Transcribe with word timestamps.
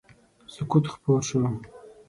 سکوت 0.53 0.85
خپور 0.93 1.19
شو. 1.27 1.41